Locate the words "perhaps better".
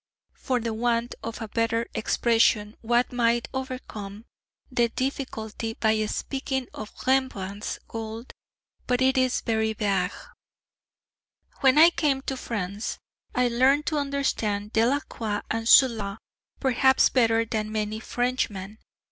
16.59-17.45